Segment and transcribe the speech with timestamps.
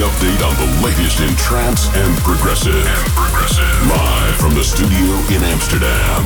[0.00, 2.74] Update on the latest in trance and progressive.
[2.74, 3.88] And progressive.
[3.88, 6.24] Live from the studio in Amsterdam.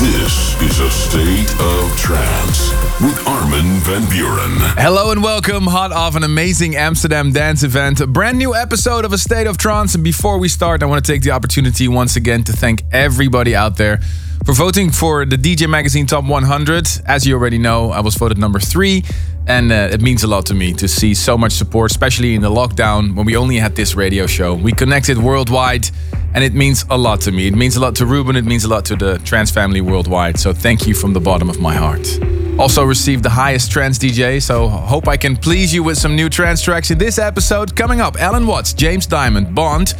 [0.00, 2.70] This is a state of trance
[3.02, 4.56] with Armin van Buuren.
[4.80, 8.00] Hello and welcome, hot off an amazing Amsterdam dance event.
[8.00, 9.94] A brand new episode of A State of Trance.
[9.94, 13.54] And before we start, I want to take the opportunity once again to thank everybody
[13.54, 14.00] out there
[14.44, 16.88] for voting for the DJ Magazine Top 100.
[17.06, 19.04] As you already know, I was voted number three,
[19.46, 22.42] and uh, it means a lot to me to see so much support, especially in
[22.42, 24.54] the lockdown when we only had this radio show.
[24.54, 25.88] We connected worldwide,
[26.34, 27.46] and it means a lot to me.
[27.46, 30.38] It means a lot to Ruben, it means a lot to the trans family worldwide.
[30.38, 32.18] So thank you from the bottom of my heart.
[32.58, 36.28] Also received the highest trance DJ, so hope I can please you with some new
[36.28, 37.76] trance tracks in this episode.
[37.76, 39.94] Coming up, Allen Watts, James Diamond, Bond,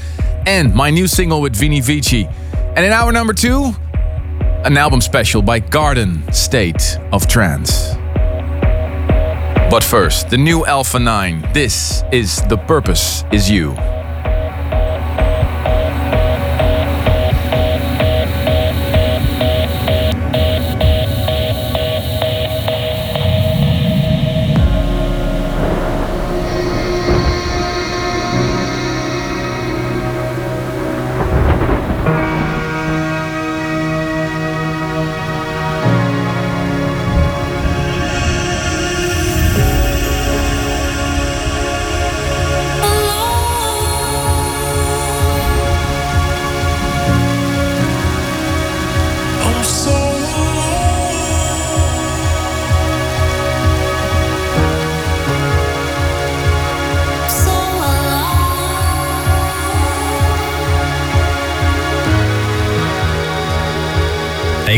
[0.46, 2.28] and my new single with Vini Vici.
[2.74, 3.74] And in hour number two,
[4.64, 7.94] an album special by Garden State of Trance.
[9.70, 11.48] But first, the new Alpha 9.
[11.52, 13.74] This is The Purpose Is You.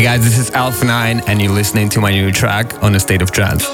[0.05, 3.23] Guys, this is Alpha 9 and you're listening to my new track on the State
[3.23, 3.65] of Trance.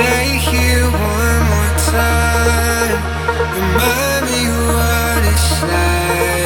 [0.00, 3.00] Stay here one more time.
[3.52, 6.39] Remind me what it's like.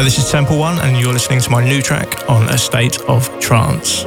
[0.00, 2.98] Hi, this is Temple One, and you're listening to my new track on A State
[3.02, 4.04] of Trance.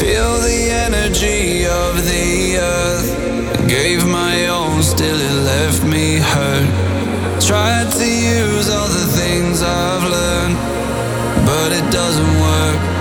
[0.00, 3.68] Feel the energy of the earth.
[3.68, 7.40] Gave my own, still it left me hurt.
[7.40, 10.56] Tried to use all the things I've learned,
[11.46, 12.95] but it doesn't work.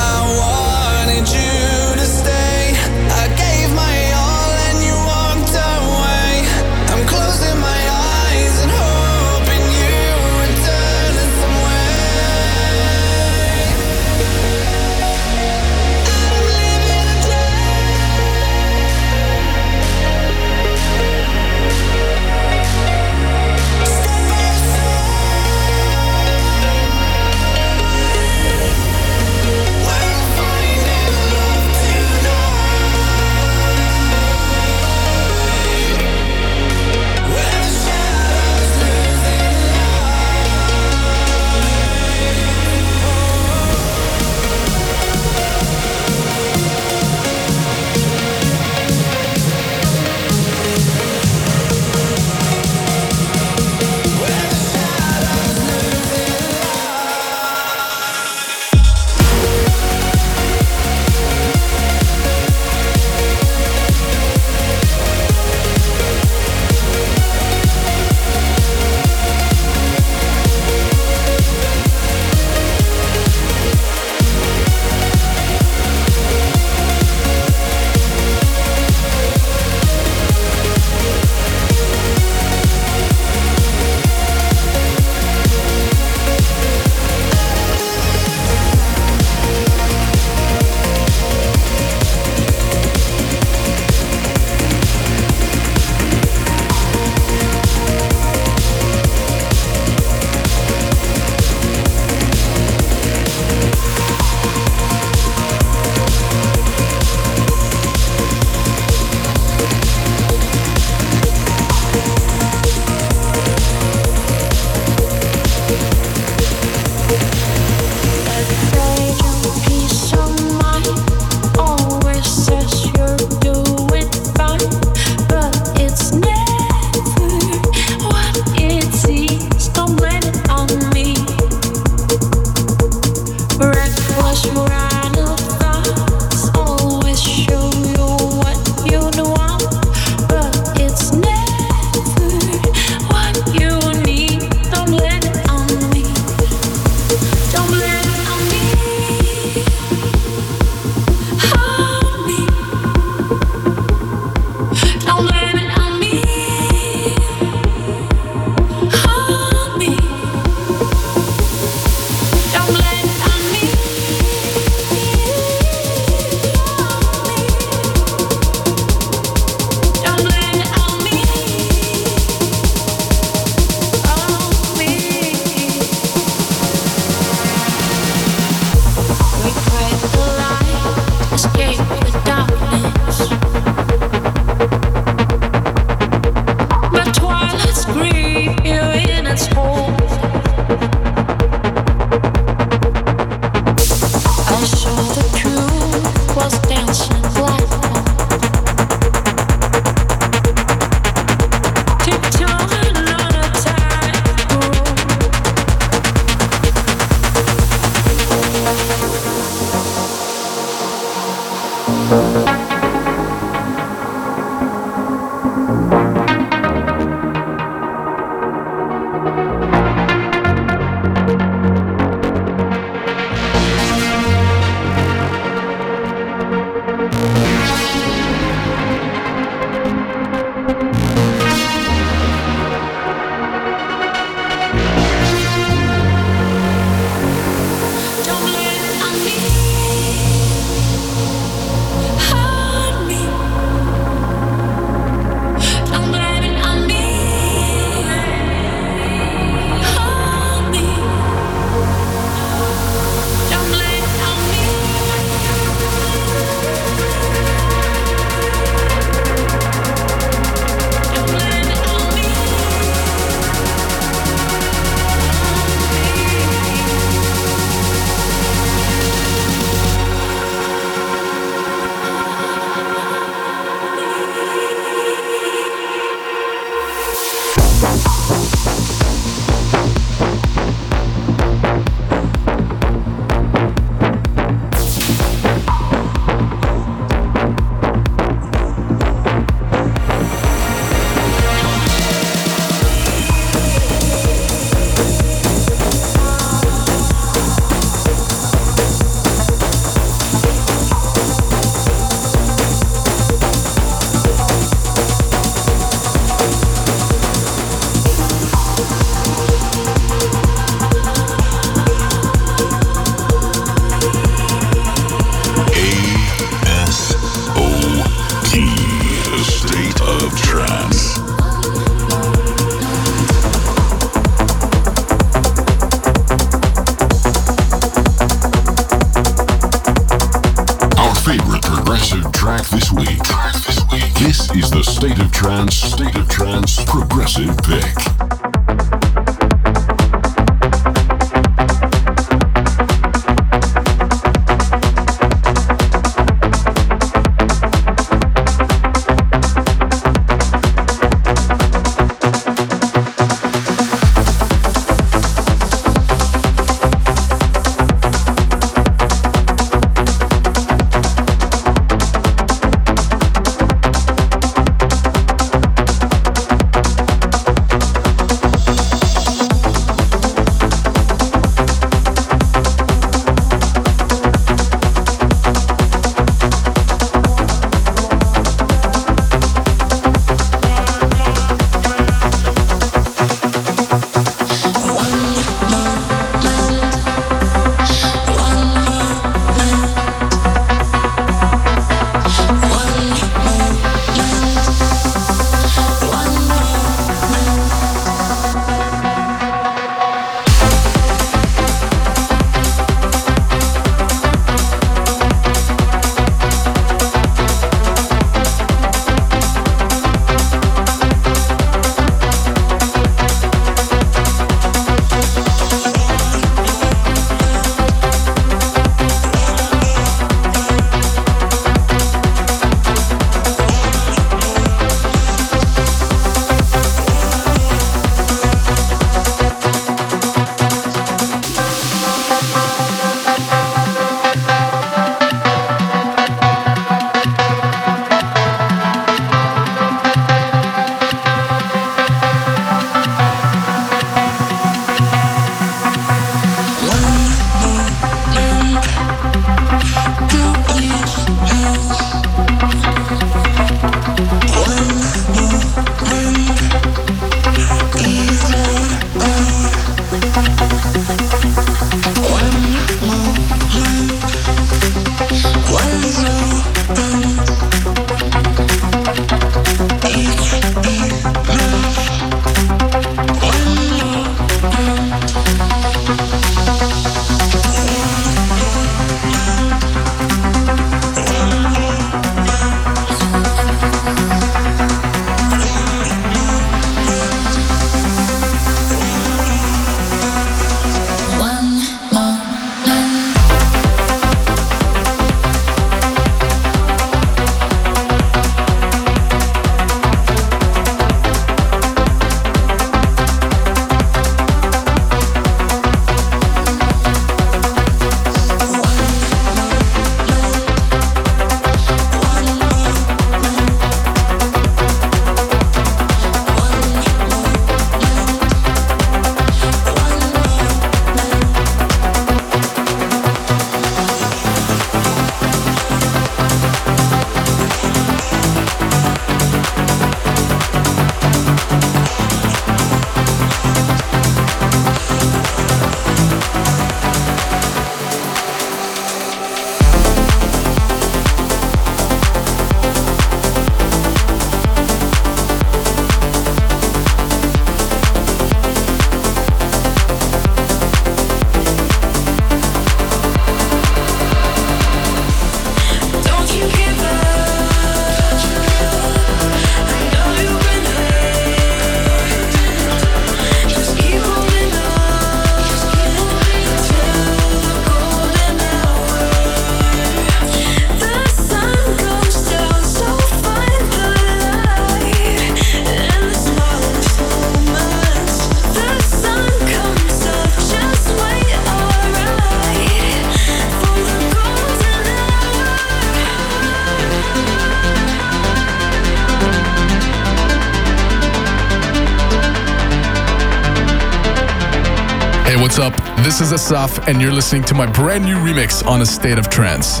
[596.34, 599.48] This is Asaf, and you're listening to my brand new remix on A State of
[599.48, 600.00] Trance.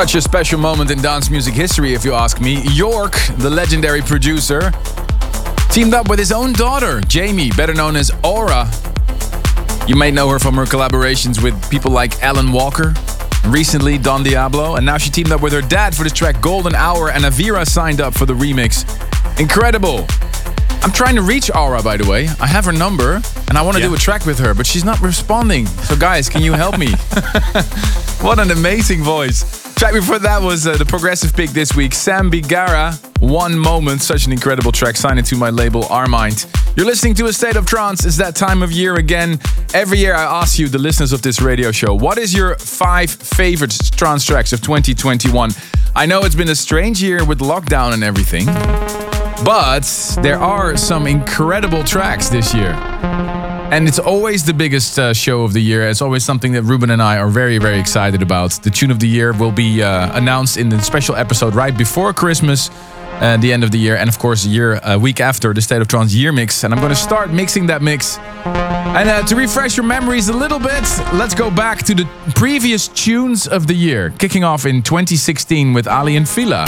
[0.00, 2.62] Such a special moment in dance music history, if you ask me.
[2.72, 4.72] York, the legendary producer,
[5.70, 8.66] teamed up with his own daughter, Jamie, better known as Au/Ra.
[9.86, 12.94] You may know her from her collaborations with people like Alan Walker,
[13.44, 16.74] recently Don Diablo, and now she teamed up with her dad for this track Golden
[16.74, 18.86] Hour, and Avira signed up for the remix.
[19.38, 20.06] Incredible!
[20.82, 22.26] I'm trying to reach Au/Ra, by the way.
[22.40, 23.88] I have her number, and I want to Yeah.
[23.88, 25.66] do a track with her, but she's not responding.
[25.66, 26.92] So, guys, can you help me?
[28.22, 29.59] what an amazing voice.
[29.80, 32.92] Track before that was uh, the progressive pick this week, Sam Bigara.
[33.22, 36.44] One moment, such an incredible track, signed into my label Armind.
[36.76, 38.04] You're listening to a state of trance.
[38.04, 39.40] It's that time of year again.
[39.72, 43.10] Every year I ask you, the listeners of this radio show, what is your five
[43.10, 45.52] favorite trance tracks of 2021?
[45.96, 48.44] I know it's been a strange year with lockdown and everything,
[49.46, 49.86] but
[50.22, 52.74] there are some incredible tracks this year.
[53.70, 55.88] And it's always the biggest uh, show of the year.
[55.88, 58.50] It's always something that Ruben and I are very, very excited about.
[58.50, 62.12] The tune of the year will be uh, announced in the special episode right before
[62.12, 62.68] Christmas,
[63.20, 65.62] uh, the end of the year, and of course, a year, a week after the
[65.62, 66.64] State of Trance year mix.
[66.64, 68.18] And I'm going to start mixing that mix.
[68.44, 72.88] And uh, to refresh your memories a little bit, let's go back to the previous
[72.88, 76.66] tunes of the year, kicking off in 2016 with Aly and Fila.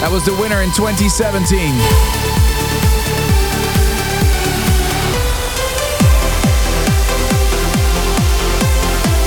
[0.00, 1.74] That was the winner in 2017.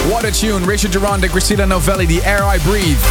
[0.10, 0.64] What a tune.
[0.66, 3.02] Richard Durand and Christina Novelli, The Air I Breathe.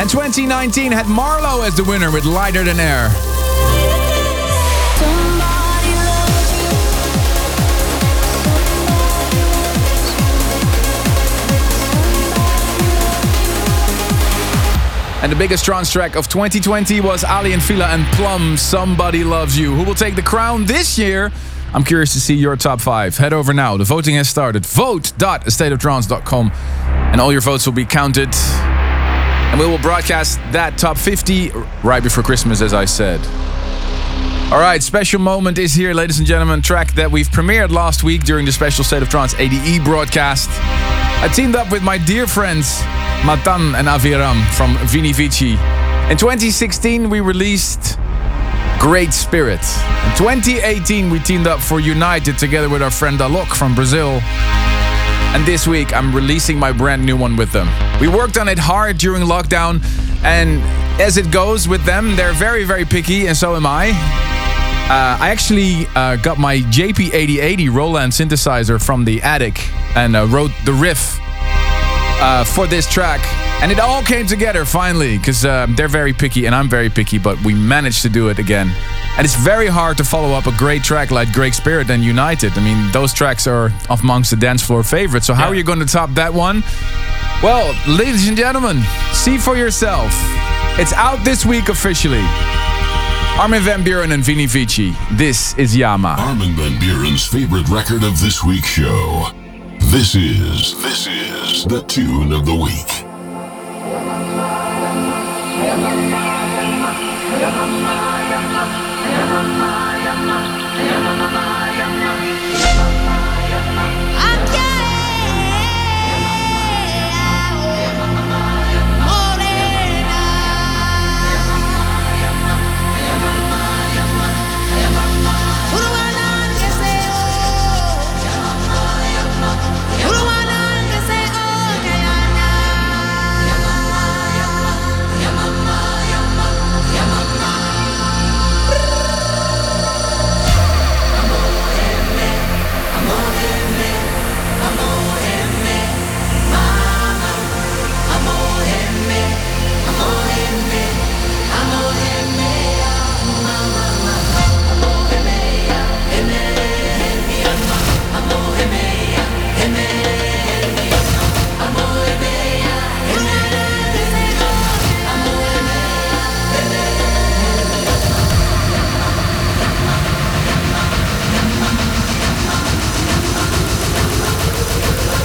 [0.00, 3.10] And 2019 had MaRLo as the winner with Lighter Than Air.
[15.22, 19.56] And the biggest trance track of 2020 was Aly and Fila and Plumb, Somebody Loves
[19.56, 19.72] You.
[19.72, 21.30] Who will take the crown this year?
[21.72, 23.16] I'm curious to see your top five.
[23.16, 23.76] Head over now.
[23.76, 24.66] The voting has started.
[24.66, 26.50] Vote.stateoftrance.com.
[26.52, 28.34] And all your votes will be counted.
[28.34, 31.50] And we will broadcast that top 50
[31.84, 33.20] right before Christmas, as I said.
[34.52, 36.62] All right, special moment is here, ladies and gentlemen.
[36.62, 40.50] Track that we've premiered last week during the special State of Trance ADE broadcast.
[41.22, 42.82] I teamed up with my dear friends
[43.24, 45.52] Matan and Aviram from Vini Vici.
[46.10, 47.96] In 2016, we released
[48.80, 49.60] Great Spirit.
[50.04, 54.18] In 2018, we teamed up for United together with our friend Alok from Brazil.
[55.32, 57.68] And this week, I'm releasing my brand new one with them.
[58.00, 59.80] We worked on it hard during lockdown,
[60.24, 60.60] and
[61.00, 63.90] as it goes with them, they're very, very picky, and so am I.
[64.90, 69.60] Uh, I actually uh, got my JP8080 Roland synthesizer from the attic
[69.96, 71.18] and uh, wrote the riff
[72.22, 73.20] uh, for this track.
[73.62, 77.18] And it all came together finally because uh, they're very picky and I'm very picky,
[77.18, 78.72] but we managed to do it again.
[79.16, 82.52] And it's very hard to follow up a great track like Great Spirit and United.
[82.56, 85.26] I mean, those tracks are amongst the dance floor favorites.
[85.26, 86.64] So, how are you going to top that one?
[87.42, 90.12] Well, ladies and gentlemen, see for yourself.
[90.78, 92.24] It's out this week officially.
[93.38, 94.94] Armin van Buuren and Vini Vici.
[95.12, 96.16] This is Yama.
[96.18, 99.41] Armin Van Buuren's favorite record of this week's show.
[99.92, 103.02] This is, this is the tune of the week.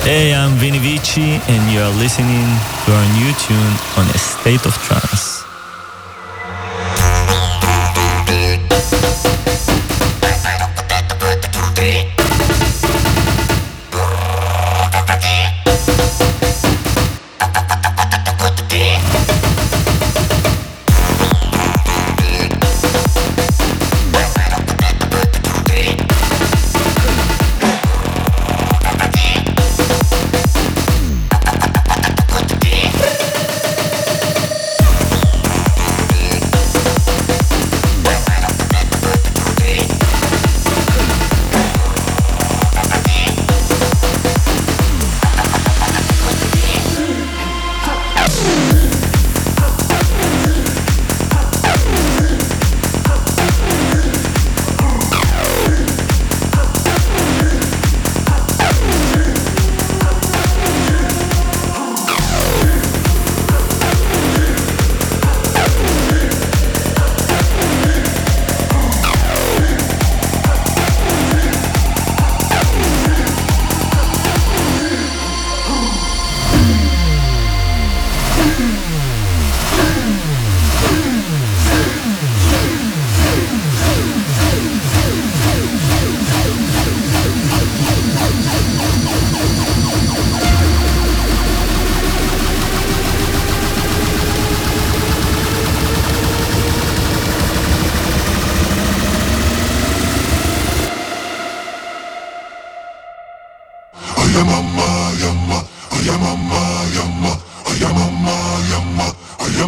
[0.07, 2.47] Hey, I'm Vini Vici, and you are listening
[2.85, 5.36] to our new tune on A State of Trance.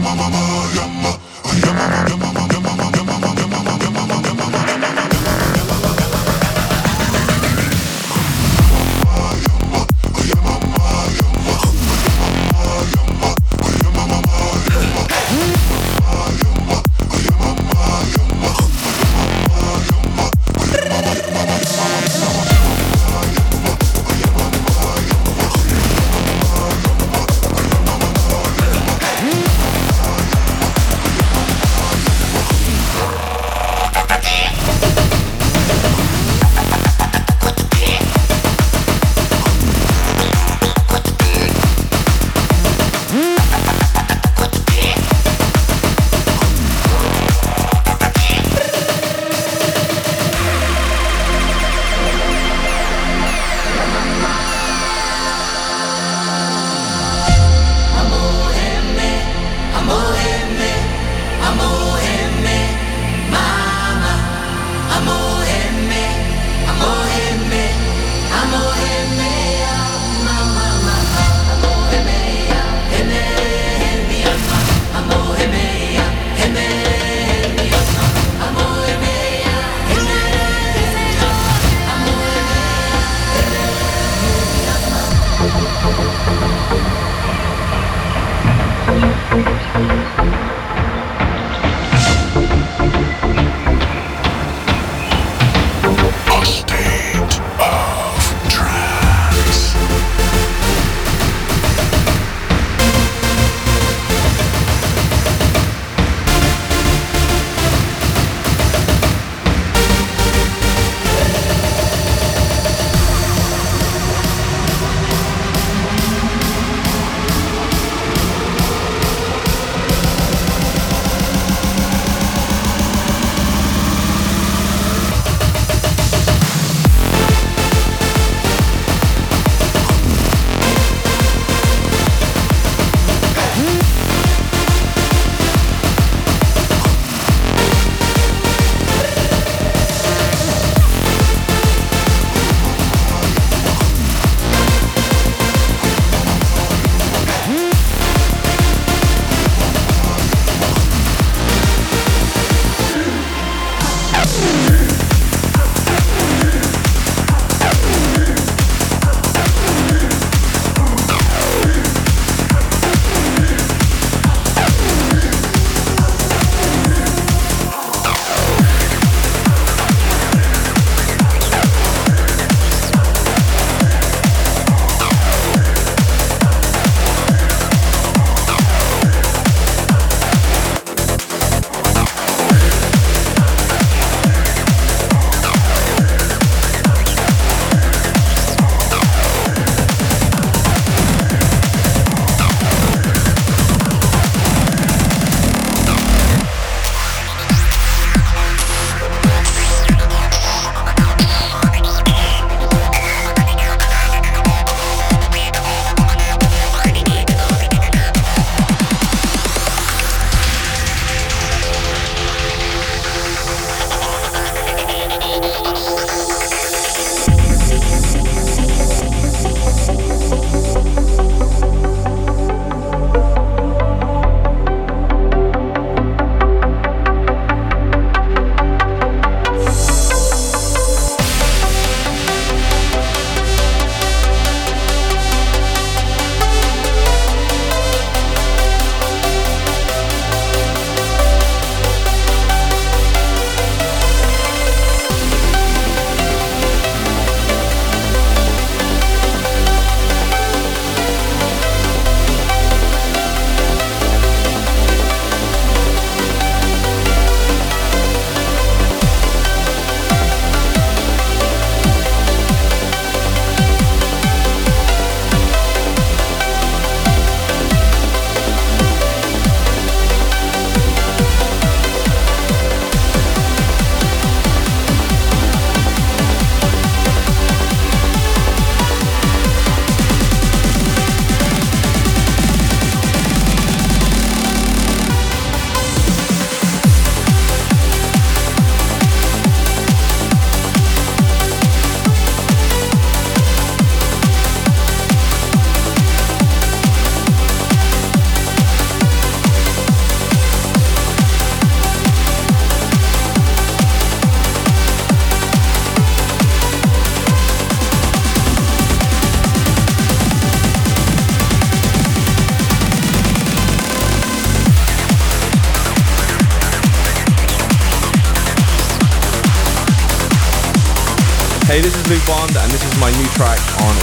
[0.01, 0.29] Yamma,
[0.75, 1.11] yamma,
[1.61, 2.18] yamma, yamma.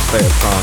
[0.06, 0.55] Track on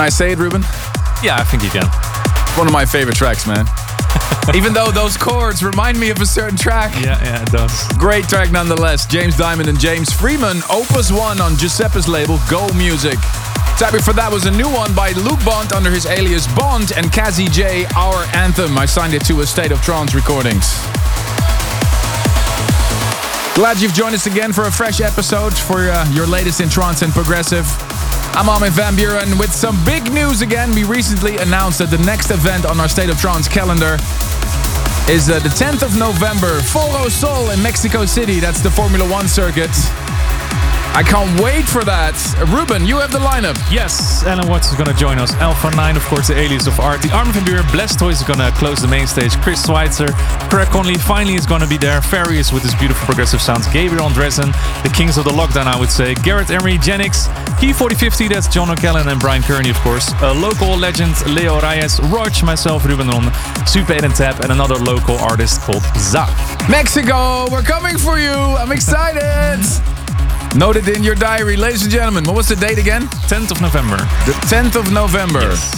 [0.00, 0.62] Can I say it, Ruben?
[1.22, 1.84] Yeah, I think you can.
[2.56, 3.66] One of my favorite tracks, man.
[4.54, 6.94] Even though those chords remind me of a certain track.
[6.94, 7.86] Yeah, yeah, it does.
[7.98, 9.04] Great track nonetheless.
[9.04, 13.18] James Dymond and James Freeman, Opus 1 on Giuseppe's label Go Music.
[13.76, 17.12] Time before that was a new one by Luke Bond under his alias Bond and
[17.12, 18.78] Kazzy J, Our Anthem.
[18.78, 20.64] I signed it to a State of Trance recordings.
[23.54, 27.02] Glad you've joined us again for a fresh episode for uh, your latest in trance
[27.02, 27.66] and progressive.
[28.32, 30.70] I'm Armin van Buuren with some big news again.
[30.72, 33.94] We recently announced that the next event on our State of Trance calendar
[35.10, 38.40] is uh, the 10th of November, Foro Sol in Mexico City.
[38.40, 39.70] That's the Formula One circuit.
[40.92, 42.18] I can't wait for that.
[42.50, 43.54] Ruben, you have the lineup.
[43.70, 45.32] Yes, Allen Watts is going to join us.
[45.38, 47.00] Alpha 9, of course, the alias of Art.
[47.00, 49.36] The Armin van Buuren, Blastoyz is going to close the main stage.
[49.38, 50.08] Chris Schweitzer,
[50.50, 52.00] Craig Connelly finally is going to be there.
[52.00, 53.68] Farius with his beautiful progressive sounds.
[53.68, 54.50] Gabriel & Dresden,
[54.82, 56.14] the kings of the lockdown, I would say.
[56.26, 57.30] Gareth Emery, Genix,
[57.62, 60.12] Key4050, that's John O'Callaghan and Brian Kearney, of course.
[60.22, 63.30] A local legend, Leo Reyes, Roach, myself, Ruben Ron,
[63.64, 66.26] Super 8 and Tab, and another local artist called Za.
[66.68, 68.34] Mexico, we're coming for you.
[68.34, 69.64] I'm excited.
[70.56, 72.24] Note it in your diary, ladies and gentlemen.
[72.24, 73.02] What was the date again?
[73.30, 73.96] 10th of November.
[74.26, 75.40] The 10th of November.
[75.40, 75.70] Yes.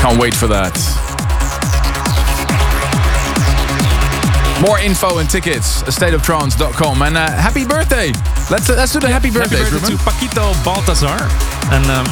[0.00, 0.72] Can't wait for that.
[4.66, 7.02] More info and tickets, stateoftrance.com.
[7.02, 8.12] And uh, happy birthday.
[8.50, 9.98] Let's, uh, let's do the happy birthdays, Happy birthday Ruben.
[9.98, 11.20] to Paquito Baltazar.
[11.70, 12.06] And um,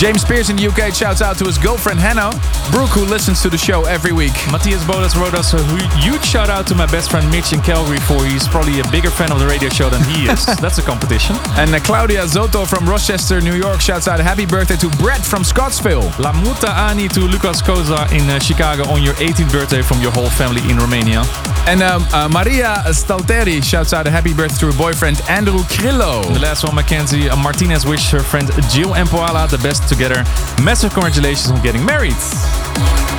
[0.00, 2.30] James Spears in the UK shouts out to his girlfriend Hannah.
[2.70, 4.32] Brooke, who listens to the show every week.
[4.50, 5.60] Matthias Bodas wrote us a
[6.00, 9.10] huge shout out to my best friend Mitch in Calgary for he's probably a bigger
[9.10, 10.46] fan of the radio show than he is.
[10.60, 11.36] That's a competition.
[11.60, 15.20] And uh, Claudia Zoto from Rochester, New York shouts out a happy birthday to Brett
[15.20, 16.10] from Scottsville.
[16.18, 20.12] La Muta Ani to Lucas Koza in uh, Chicago on your 18th birthday from your
[20.12, 21.22] whole family in Romania.
[21.66, 26.22] And um, uh, Maria Stalteri shouts out a happy birthday to her boyfriend Andrew Krillo.
[26.32, 30.24] The last one, Mackenzie uh, Martinez wished her friend Jill and Poala the best together.
[30.62, 32.16] Massive congratulations on getting married.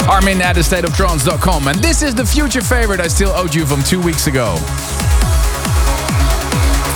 [0.09, 1.67] Armin at thestateoftrance.com.
[1.67, 4.55] And this is the future favorite I still owed you from two weeks ago.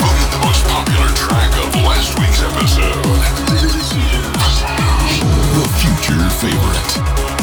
[0.02, 3.06] Voted the most popular track of last week's episode.
[5.56, 7.35] The future favorite.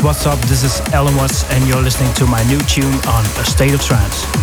[0.00, 0.38] What's up?
[0.42, 3.82] This is Allen Watts, and you're listening to my new tune on A State of
[3.82, 4.37] Trance.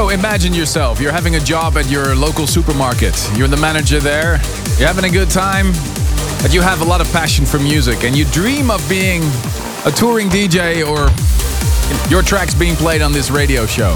[0.00, 0.98] So imagine yourself.
[0.98, 3.14] You're having a job at your local supermarket.
[3.36, 4.40] You're the manager there.
[4.78, 5.72] You're having a good time,
[6.40, 9.20] but you have a lot of passion for music and you dream of being
[9.84, 11.10] a touring DJ or
[12.08, 13.94] your tracks being played on this radio show.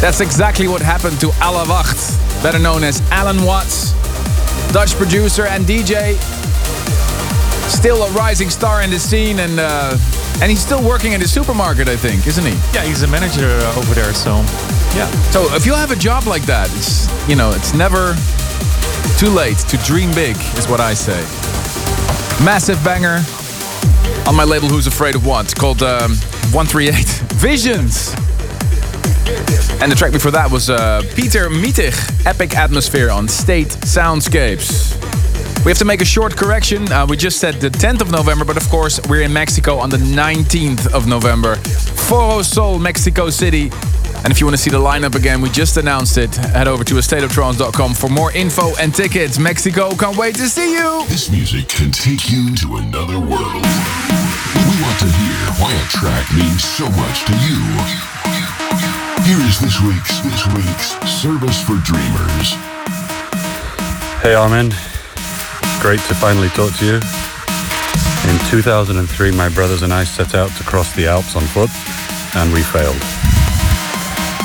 [0.00, 3.92] That's exactly what happened to Alla Wacht, better known as Allen Watts,
[4.72, 6.18] Dutch producer and DJ.
[7.70, 9.96] Still a rising star in the scene and uh,
[10.42, 12.54] and he's still working at his supermarket, I think, isn't he?
[12.74, 14.42] Yeah, he's a manager over there, so
[14.94, 15.10] yeah.
[15.30, 18.14] So if you have a job like that, it's you know, it's never
[19.18, 21.20] too late to dream big, is what I say.
[22.44, 23.22] Massive banger
[24.26, 26.12] on my label Who's Afraid of What called um,
[26.52, 26.94] 138
[27.34, 28.14] Visions.
[29.80, 34.94] And the track before that was uh, Peter Mietig, Epic Atmosphere on State Soundscapes.
[35.64, 36.90] We have to make a short correction.
[36.90, 39.90] Uh, we just said the 10th of November, but of course, we're in Mexico on
[39.90, 41.54] the 19th of November.
[41.54, 43.70] Foro Sol, Mexico City.
[44.24, 46.34] And if you want to see the lineup again, we just announced it.
[46.36, 49.38] Head over to astateoftrance.com for more info and tickets.
[49.38, 51.04] Mexico, can't wait to see you.
[51.08, 53.64] This music can take you to another world.
[54.54, 57.58] We want to hear why a track means so much to you.
[59.26, 62.54] Here is this week's this week's service for dreamers.
[64.22, 64.70] Hey Armin,
[65.80, 67.00] great to finally talk to you.
[68.30, 71.70] In 2003, my brothers and I set out to cross the Alps on foot,
[72.36, 73.11] and we failed.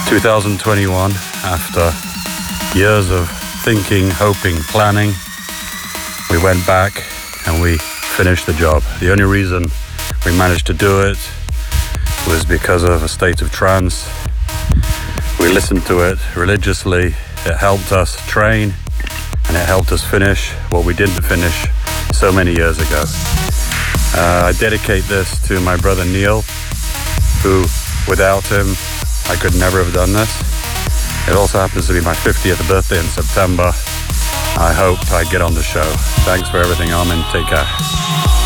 [0.10, 1.12] 2021,
[1.44, 1.92] after
[2.80, 3.30] years of
[3.64, 5.12] thinking, hoping, planning,
[6.32, 7.04] we went back
[7.46, 8.84] and we finished the job.
[9.02, 9.66] The only reason
[10.26, 11.18] we managed to do it
[12.26, 14.10] was because of a state of trance.
[15.42, 17.08] We listened to it religiously.
[17.46, 18.74] It helped us train.
[19.48, 21.68] and it helped us finish what we didn't finish
[22.14, 23.04] so many years ago.
[24.16, 26.42] Uh, I dedicate this to my brother Neil,
[27.44, 27.62] who,
[28.10, 28.68] without him,
[29.30, 30.32] I could never have done this.
[31.28, 33.72] It also happens to be my 50th birthday in September.
[34.60, 35.84] I hope I get on the show.
[36.26, 37.24] Thanks for everything, Armin.
[37.32, 38.37] Take care.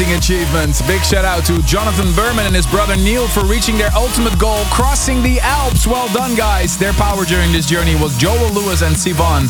[0.00, 0.80] Amazing achievement.
[0.86, 4.64] Big shout out to Jonathan Berman and his brother Neil for reaching their ultimate goal,
[4.66, 5.86] crossing the Alps.
[5.86, 6.78] Well done, guys.
[6.78, 9.44] Their power during this journey was Joel Lewis and Sivan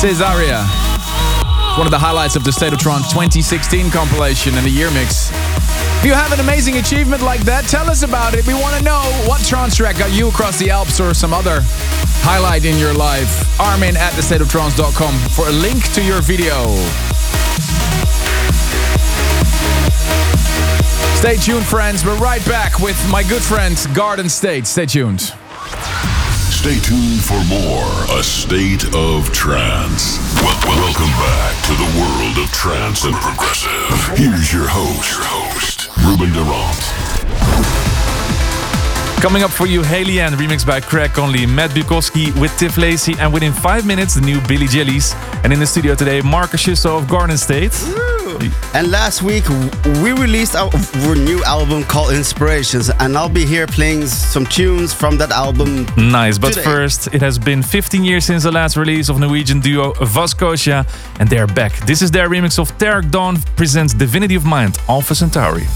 [0.00, 0.66] Cesaria.
[1.78, 5.30] One of the highlights of the State of Trance 2016 compilation and the year mix.
[5.30, 8.44] If you have an amazing achievement like that, tell us about it.
[8.46, 11.60] We want to know what trance track got you across the Alps or some other
[12.26, 13.60] highlight in your life.
[13.60, 16.74] Armin at thestateoftrance.com for a link to your video.
[21.20, 22.02] Stay tuned, friends.
[22.02, 24.66] We're right back with my good friend Garden State.
[24.66, 25.20] Stay tuned.
[25.20, 30.16] Stay tuned for more A State of Trance.
[30.40, 34.16] Wel- welcome back to the world of trance and progressive.
[34.16, 36.84] Here's your host, your host, Ruben de Ronde.
[39.20, 43.30] Coming up for you, HALIENE, remixed by Craig Connelly, Matt Bukovski with Tiff Lacey, and
[43.30, 45.14] within five minutes, the new Billy Gillies.
[45.44, 47.74] And in the studio today, Marcus Schössow of Garden State.
[48.74, 49.48] And last week
[50.02, 50.70] we released our,
[51.06, 55.86] our new album called Inspirations, and I'll be here playing some tunes from that album.
[55.96, 56.64] Nice, but today.
[56.64, 60.86] first, it has been 15 years since the last release of Norwegian duo Vascosia,
[61.18, 61.72] and they're back.
[61.86, 65.66] This is their remix of Tarek Dawn presents Divinity of Mind, Alpha Centauri.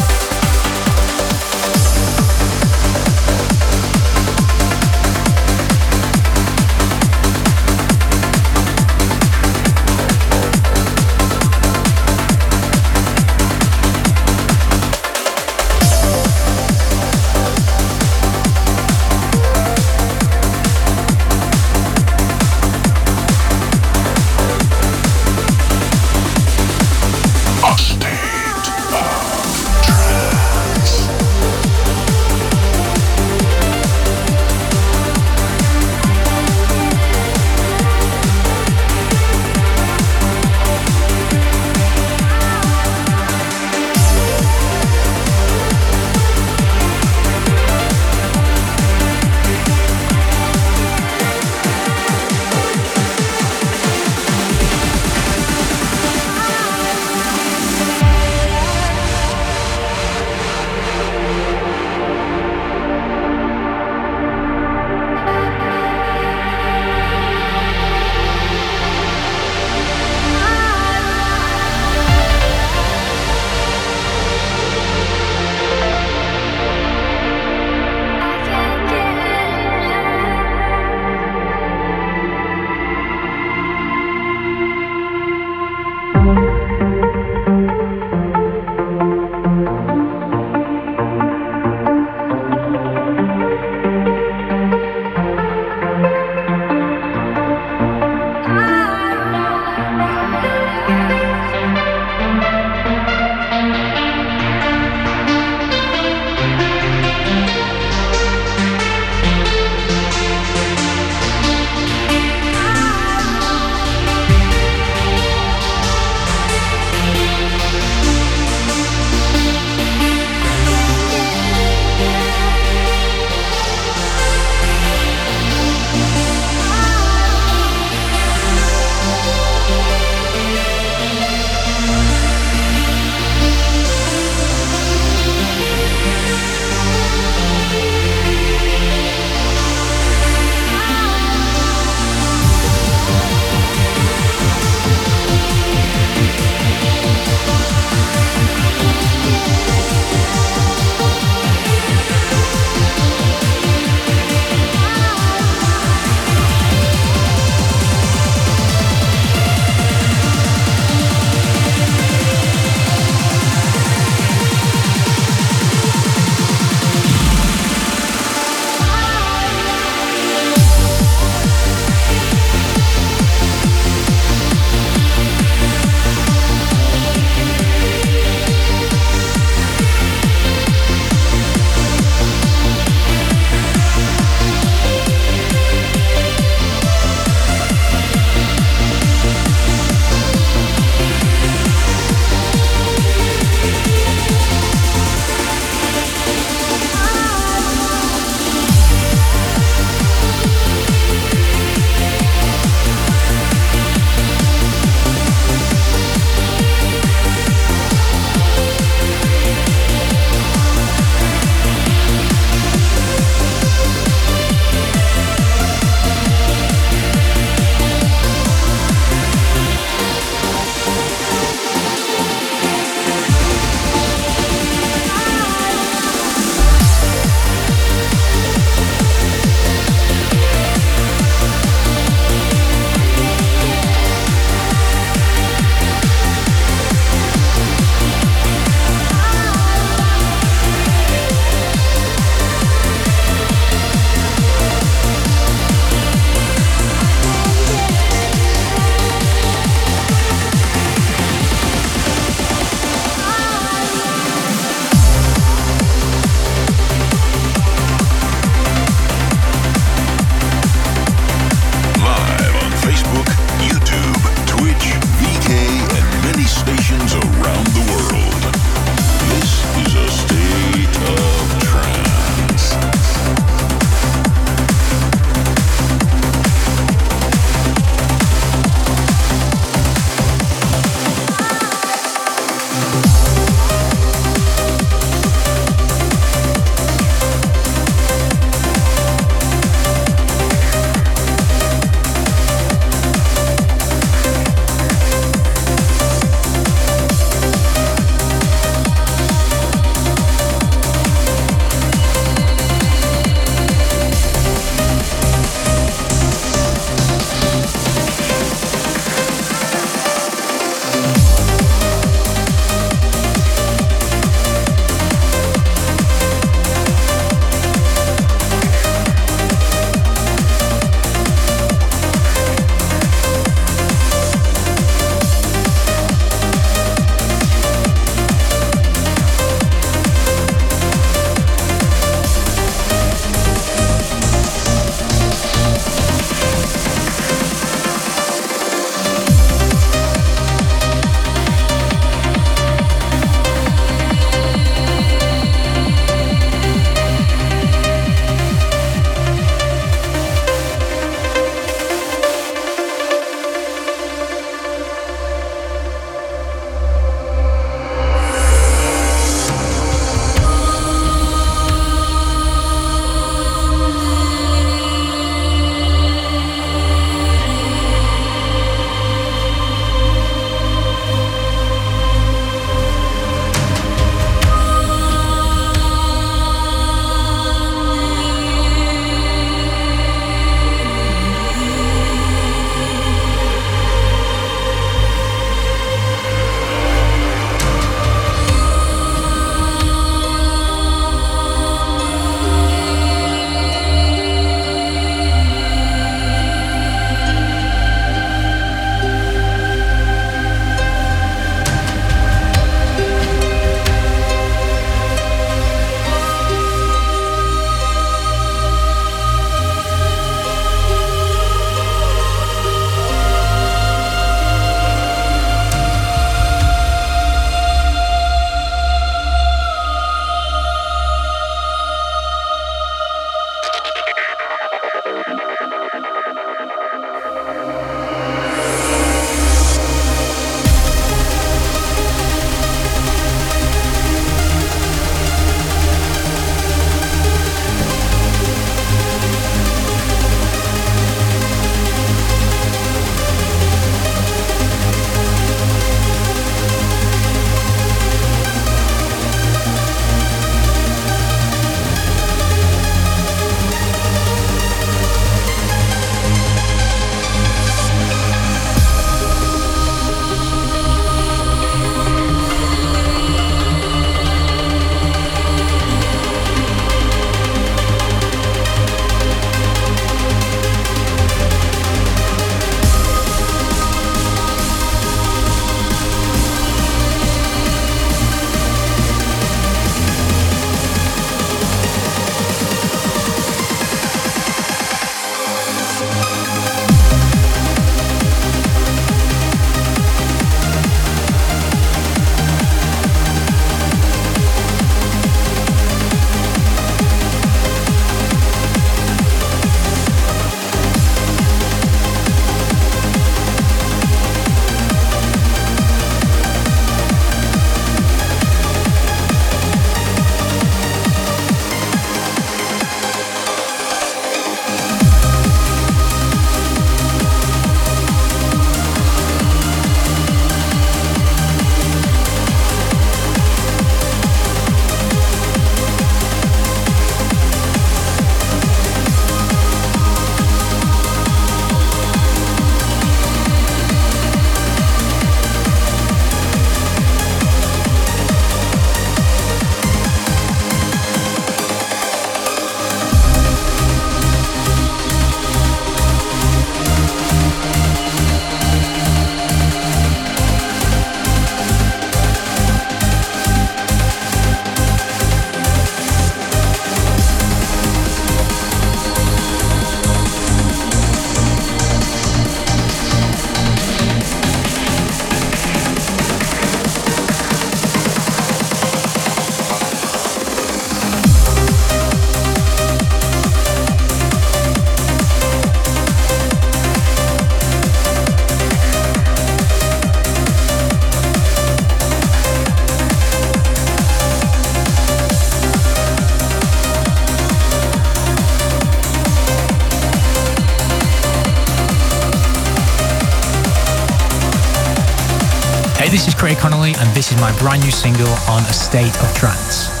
[597.21, 600.00] This is my brand new single on A State of Trance.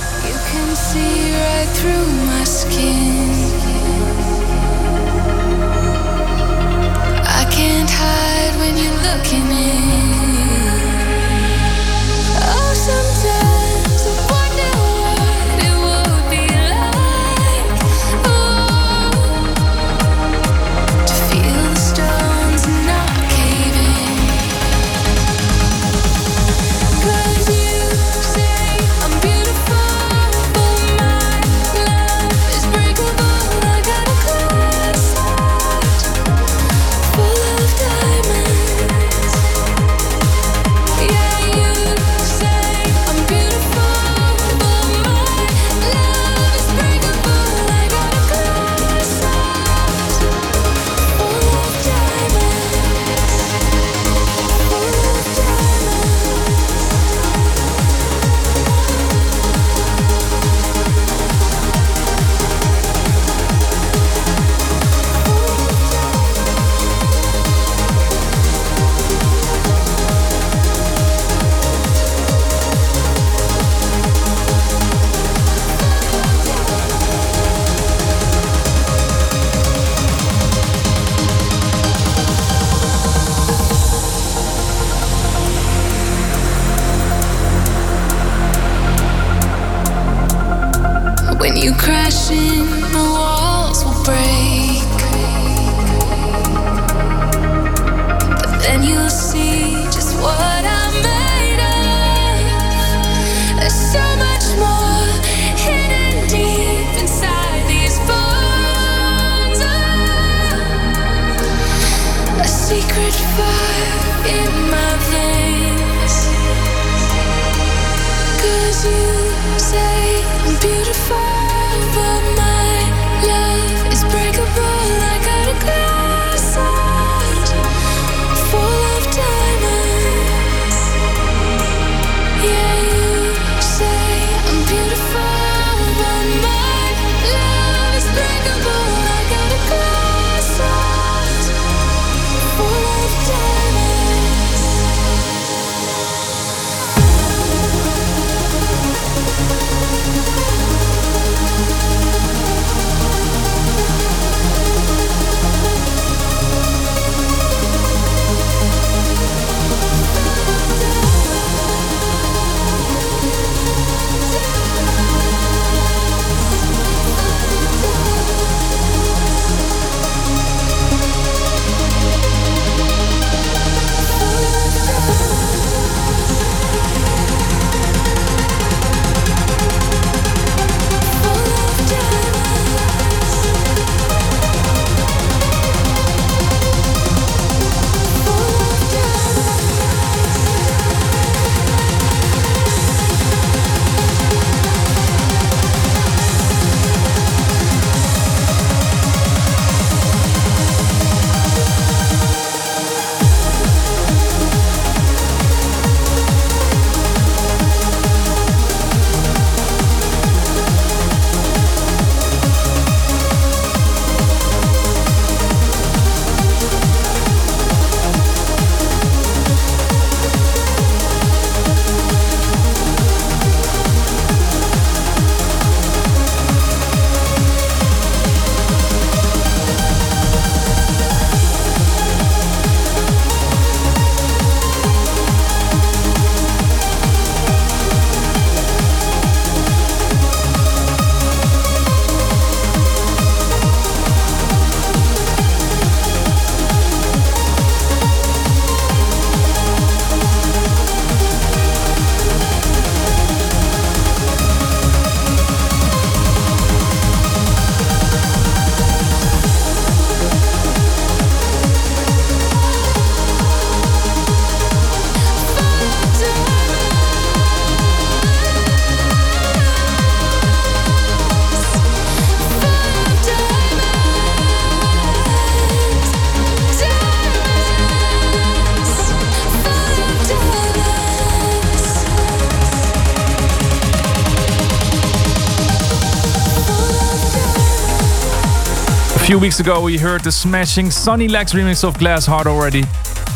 [289.31, 292.83] few weeks ago, we heard the smashing Sunny Lax remix of Glass Heart already.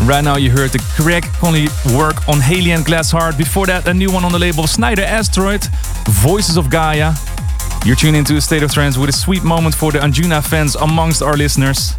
[0.01, 3.37] Right now, you heard the Craig Connelly work on HALIENE Glass Heart.
[3.37, 5.63] Before that, a new one on the label Snyder Asteroid,
[6.09, 7.13] Voices of Gaia.
[7.85, 10.75] You're tuning into a state of trance with a sweet moment for the Anjuna fans
[10.75, 11.93] amongst our listeners.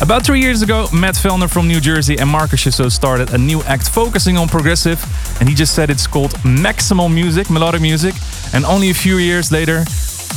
[0.00, 3.62] About three years ago, Matt Fellner from New Jersey and Marcus Schössow started a new
[3.64, 5.04] act focusing on progressive,
[5.40, 8.14] and he just said it's called Maximal Music, melodic music.
[8.54, 9.84] And only a few years later,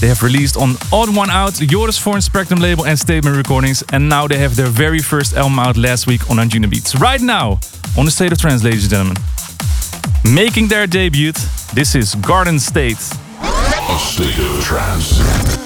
[0.04, 4.10] they have released on Odd One Out, Joris Voorn Spectrum label and Statement Recordings, and
[4.10, 7.00] now they have their very first album out last week on Anjunabeats.
[7.00, 7.62] Right now,
[7.98, 9.18] on the State of Trance, ladies and gentlemen.
[10.26, 11.32] Making their debut,
[11.74, 13.00] this is Garden State.
[13.40, 15.63] A state of trance.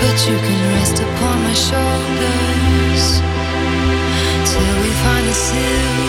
[0.00, 3.04] But you can rest upon my shoulders
[4.50, 5.99] till we find a silver.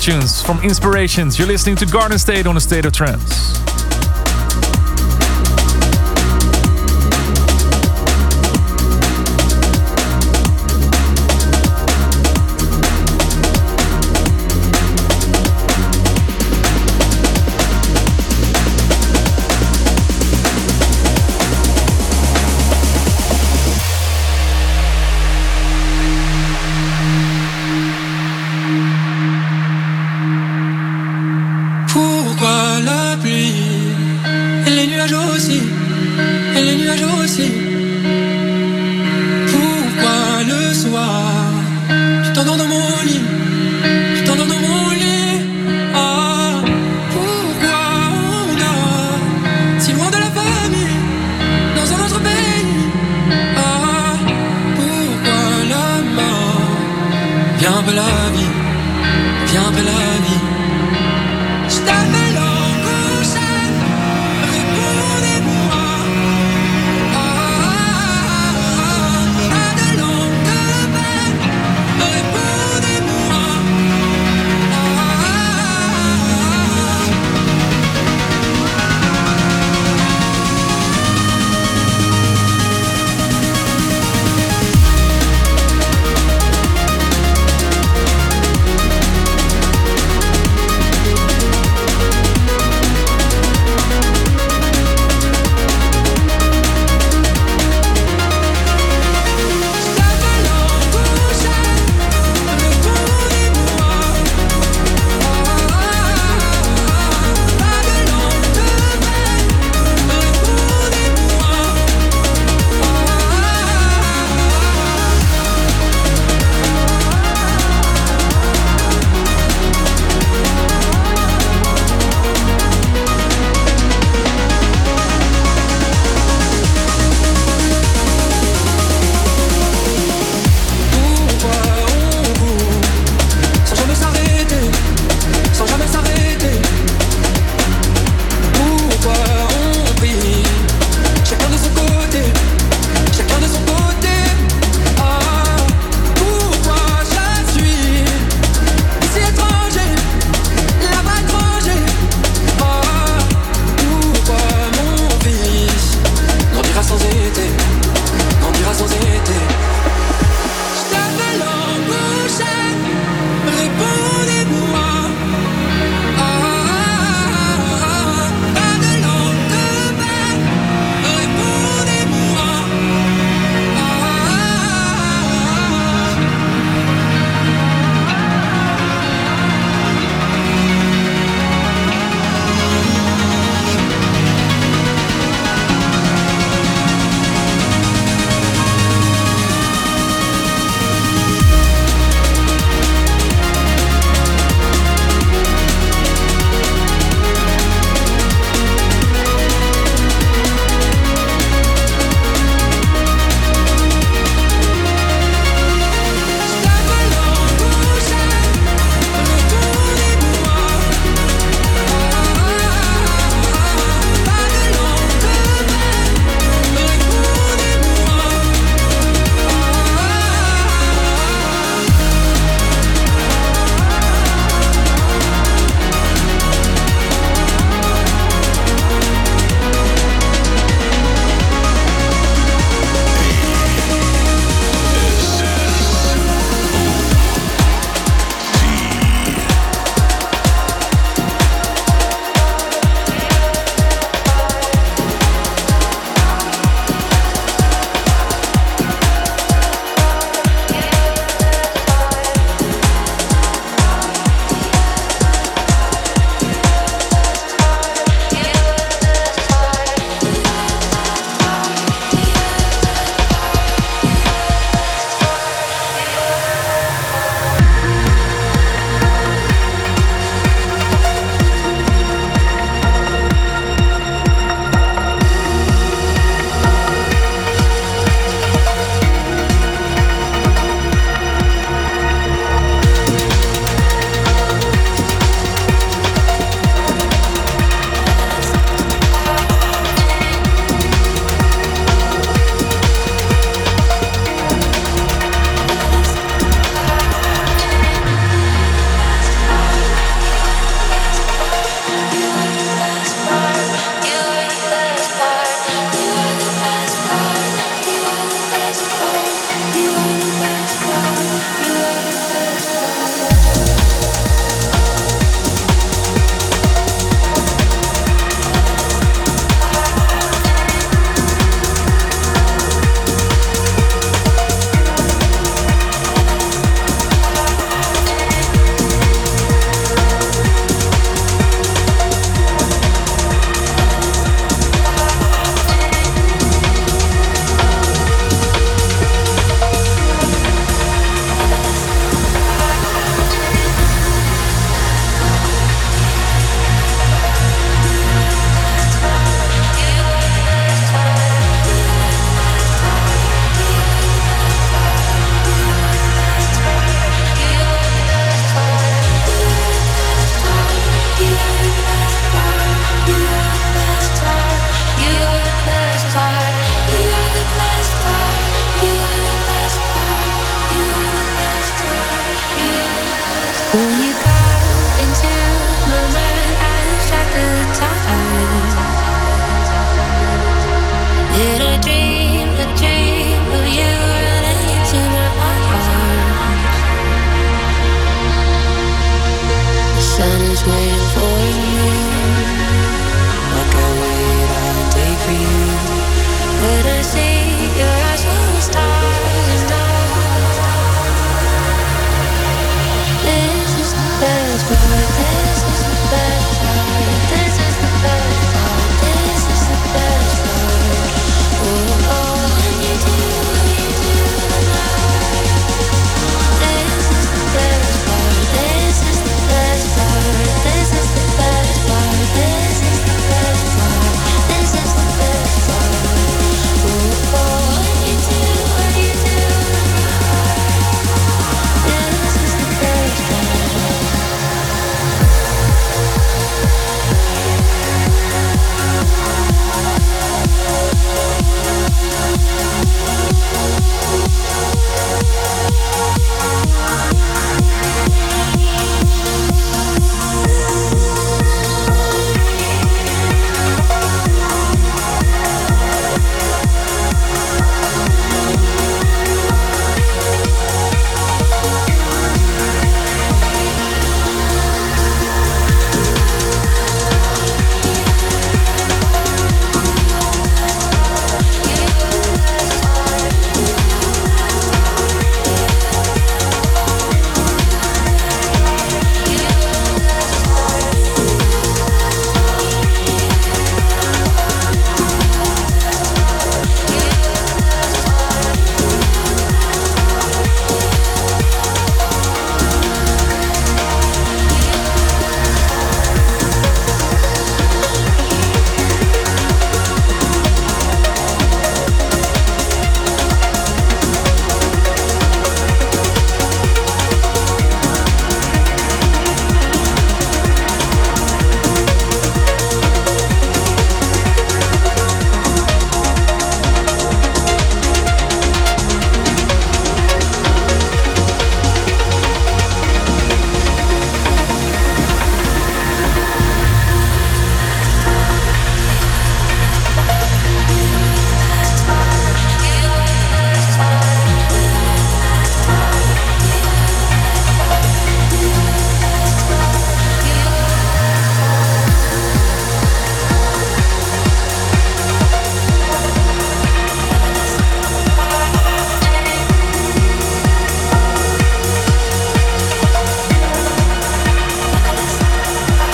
[0.00, 1.38] tunes from Inspirations.
[1.38, 3.59] You're listening to Garden State on the State of Trance.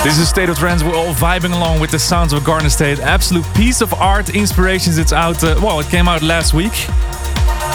[0.07, 0.85] This is State of Trance.
[0.85, 3.01] We're all vibing along with the sounds of Garden State.
[3.01, 4.99] Absolute piece of art, inspirations.
[4.99, 5.43] It's out.
[5.43, 6.71] Uh, well, it came out last week.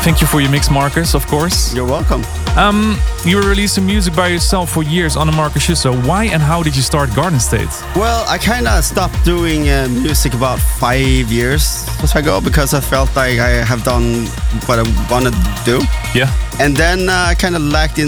[0.05, 1.13] Thank you for your mix, Marcus.
[1.13, 1.75] Of course.
[1.75, 2.23] You're welcome.
[2.55, 5.93] Um, you were releasing music by yourself for years on the Marcus Schössow.
[6.07, 7.67] Why and how did you start Garden State?
[7.97, 11.85] Well, I kind of stopped doing uh, music about five years
[12.15, 14.27] ago because I felt like I have done
[14.67, 15.79] what I wanted to do.
[16.15, 16.31] Yeah.
[16.61, 17.99] And then uh, I kind of lacked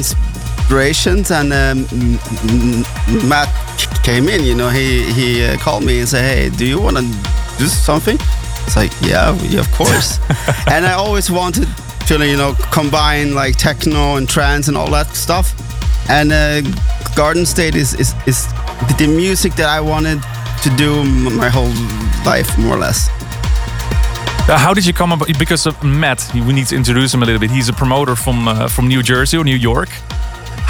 [0.63, 1.85] inspirations, and um,
[3.27, 3.49] Matt
[4.03, 4.43] came in.
[4.43, 7.03] You know, he he uh, called me and said, "Hey, do you want to
[7.57, 8.17] do something?"
[8.65, 10.19] It's like, yeah, yeah, of course.
[10.67, 11.67] and I always wanted
[12.07, 15.53] to, you know, combine like techno and trance and all that stuff.
[16.09, 16.61] And uh,
[17.15, 18.47] Garden State is, is is
[18.97, 20.21] the music that I wanted
[20.63, 21.73] to do my whole
[22.25, 23.09] life, more or less.
[24.49, 25.27] Uh, how did you come about?
[25.39, 27.51] Because of Matt, we need to introduce him a little bit.
[27.51, 29.89] He's a promoter from uh, from New Jersey or New York.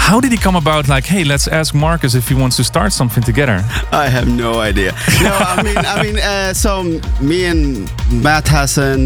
[0.06, 0.86] How did he come about?
[0.86, 3.64] Like, hey, let's ask Marcus if he wants to start something together.
[3.90, 4.92] I have no idea.
[5.22, 6.82] No, I mean, I mean, uh, so
[7.22, 7.90] me and
[8.22, 8.96] Matt has uh,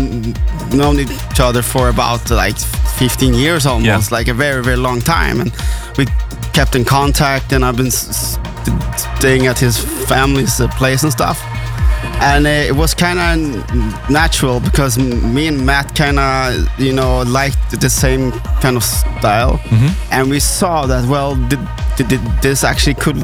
[0.73, 5.41] known each other for about like 15 years almost, like a very, very long time,
[5.41, 5.53] and
[5.97, 6.07] we
[6.53, 7.53] kept in contact.
[7.53, 11.41] And I've been staying at his family's uh, place and stuff.
[12.21, 17.81] And it was kind of natural because me and Matt kind of, you know, liked
[17.81, 19.61] the same kind of style,
[20.11, 21.61] and we saw that well, did,
[21.97, 23.17] did this actually could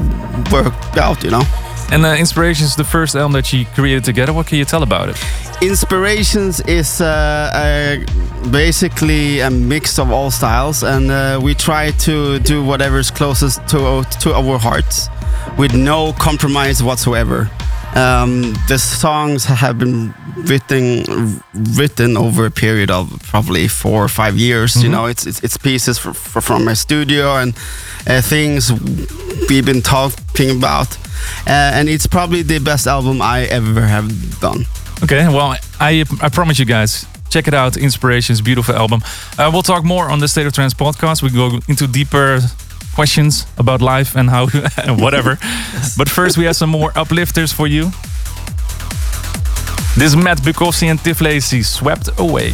[0.51, 1.43] work out, you know.
[1.91, 4.33] And uh, Inspirations, the first album that you created together.
[4.33, 5.17] What can you tell about it?
[5.61, 12.39] Inspirations is uh, uh, basically a mix of all styles, and uh, we try to
[12.39, 15.09] do whatever is closest to to our hearts,
[15.57, 17.49] with no compromise whatsoever.
[17.95, 21.41] Um, the songs have been written
[21.77, 24.75] written over a period of probably four or five years.
[24.83, 24.91] You Mhm.
[24.91, 27.53] know, it's it's, it's pieces fr fr from my studio and
[28.07, 28.71] uh, things
[29.49, 30.97] we've been talking about,
[31.47, 34.07] uh, and it's probably the best album I ever have
[34.41, 34.65] done.
[35.03, 37.05] Okay, well, I I promise you guys.
[37.29, 39.01] Check it out, Inspirations, beautiful album.
[39.37, 41.21] Uh, we'll talk more on the State of Trance podcast.
[41.21, 42.39] We go into deeper
[42.95, 44.47] questions about life and how
[44.77, 45.37] and whatever.
[45.97, 47.91] But first, we have some more uplifters for you.
[49.97, 52.53] This is Matt Bukovski and Tiff Lacey, Swept Away.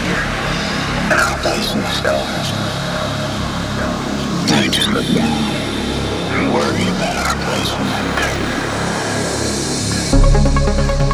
[0.00, 0.24] here
[1.10, 2.52] and I'll gaze in the stars.
[4.50, 5.54] Now just look down
[6.34, 8.00] and worry about our place in the
[11.08, 11.13] dirt.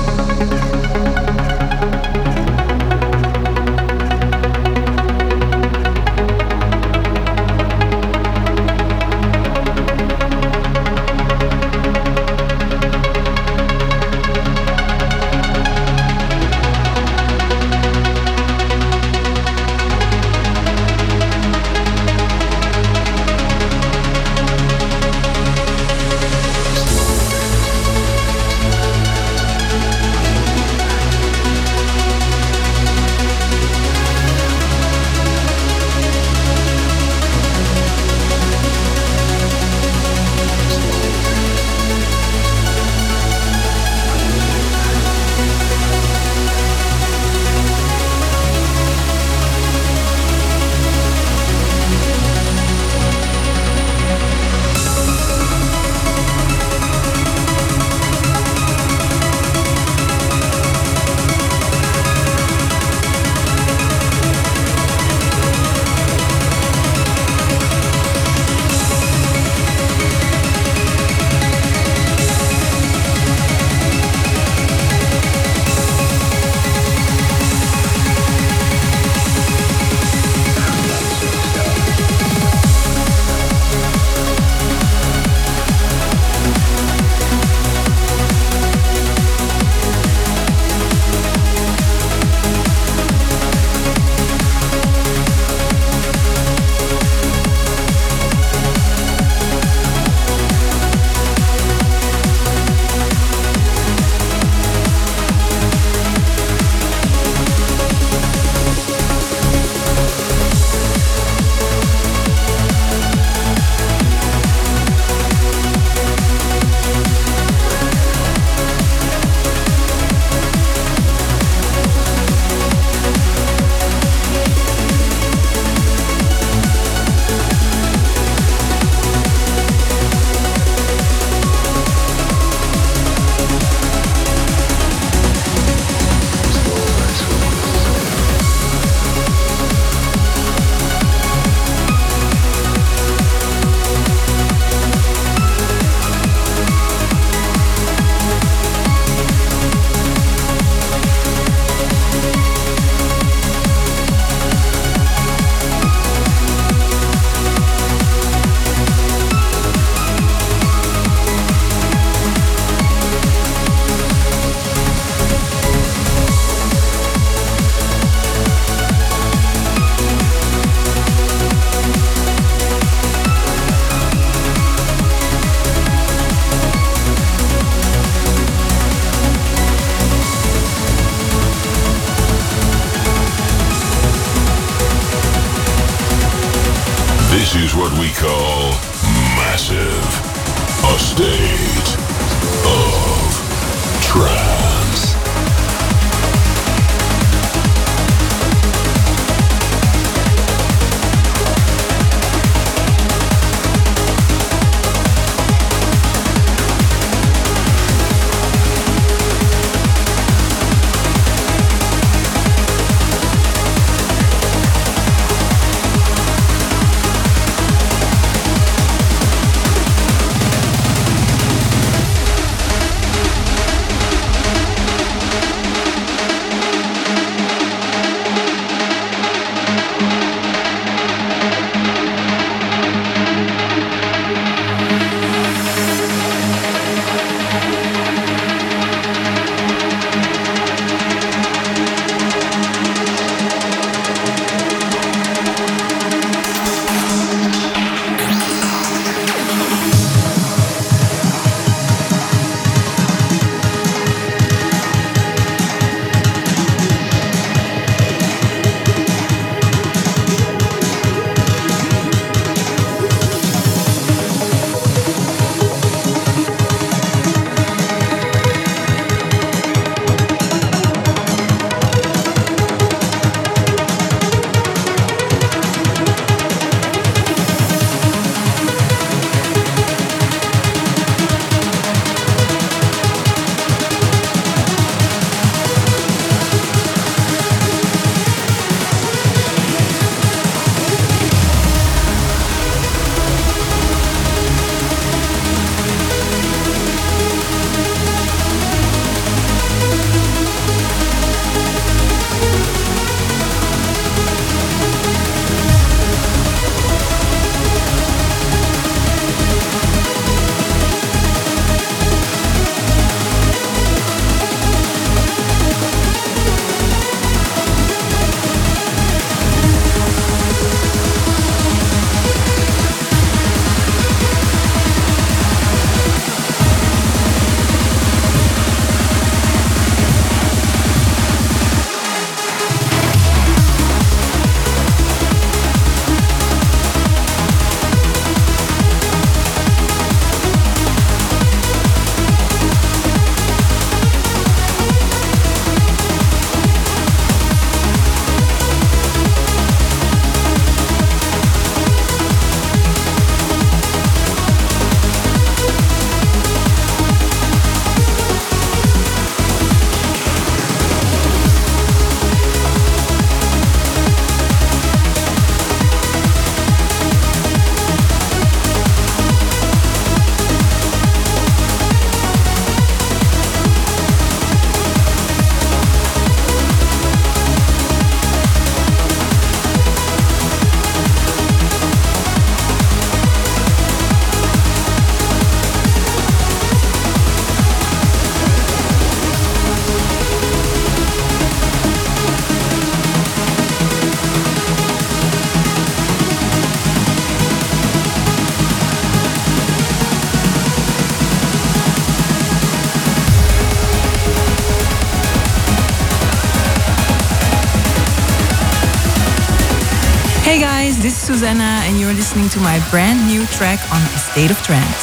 [411.41, 415.00] Susanna, and you're listening to my brand new track on A State of Trance.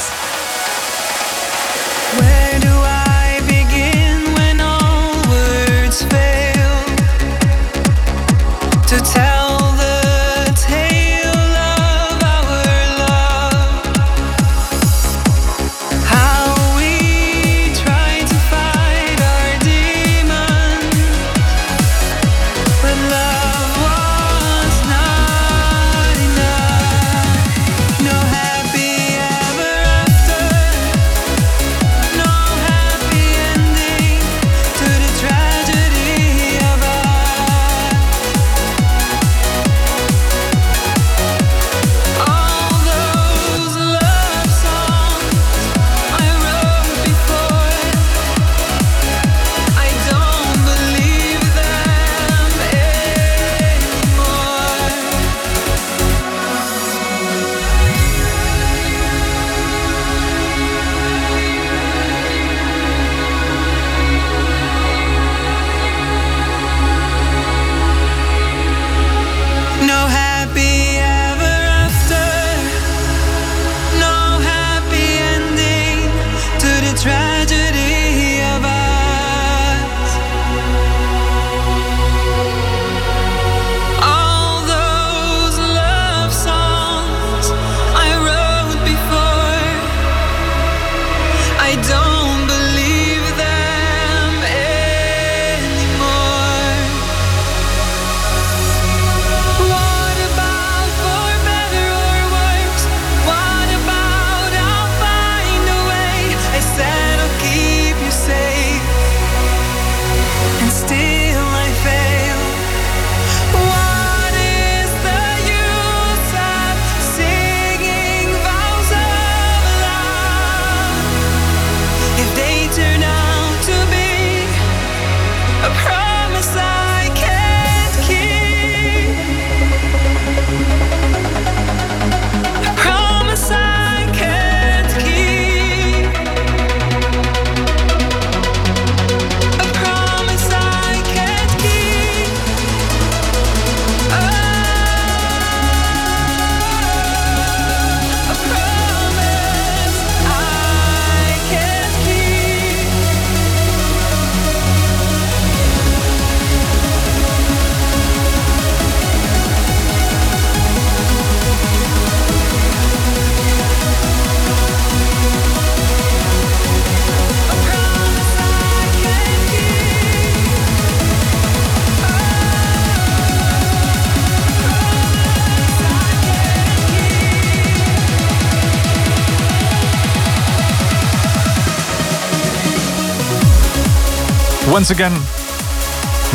[184.77, 185.11] Once again,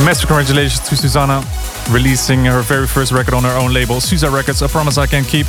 [0.04, 1.44] massive congratulations to Susana
[1.90, 4.62] releasing her very first record on her own label, Susa Records.
[4.62, 5.46] I promise I can keep.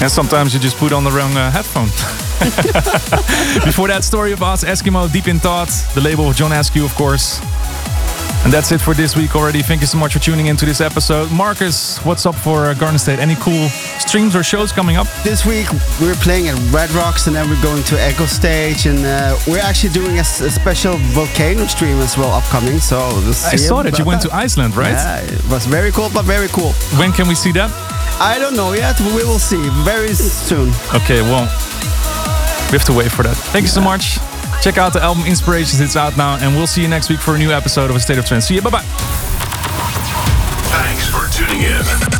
[0.00, 1.86] And sometimes you just put on the wrong uh, headphone.
[3.64, 6.94] Before that, story of us, Eskimo, Deep in Thought, the label of John Askew, of
[6.94, 7.40] course.
[8.44, 9.60] And that's it for this week already.
[9.60, 11.32] Thank you so much for tuning into this episode.
[11.32, 13.18] Marcus, what's up for uh, Garden State?
[13.18, 13.68] Any cool
[14.10, 15.06] streams or shows coming up?
[15.22, 15.68] This week
[16.00, 19.92] we're playing at Red Rocks and then we're going to Echostage and uh, we're actually
[19.92, 22.80] doing a special volcano stream as well upcoming.
[22.80, 24.98] So we'll I saw that you went to Iceland, right?
[24.98, 26.72] Yeah, it was very cool, but very cool.
[26.98, 27.70] When can we see that?
[28.18, 28.98] I don't know yet.
[28.98, 30.70] We will see very soon.
[30.92, 31.46] Okay, well,
[32.66, 33.36] we have to wait for that.
[33.54, 34.18] Thank you so much.
[34.60, 35.80] Check out the album Inspirations.
[35.80, 38.00] It's out now, and we'll see you next week for a new episode of A
[38.00, 38.46] State of Trance.
[38.46, 38.62] See you.
[38.62, 38.86] Bye bye.
[40.74, 42.19] Thanks for tuning in.